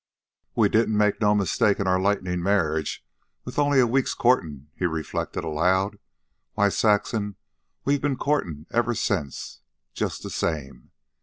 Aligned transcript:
"We 0.55 0.67
didn't 0.67 0.97
make 0.97 1.21
no 1.21 1.35
mistake 1.35 1.79
in 1.79 1.85
our 1.85 2.01
lightning 2.01 2.41
marriage 2.41 3.05
with 3.45 3.59
only 3.59 3.79
a 3.79 3.85
week's 3.85 4.15
courtin'," 4.15 4.69
he 4.73 4.85
reflected 4.85 5.43
aloud. 5.43 5.99
"Why, 6.53 6.69
Saxon, 6.69 7.35
we've 7.85 8.01
been 8.01 8.17
courtin' 8.17 8.65
ever 8.71 8.95
since 8.95 9.61
just 9.93 10.23
the 10.23 10.31
same. 10.31 10.89